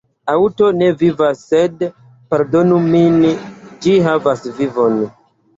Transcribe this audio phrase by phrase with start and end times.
[0.31, 1.85] Aŭto ne vivas sed–
[2.33, 3.21] pardonu min–
[3.85, 4.99] ĝi havas vivon.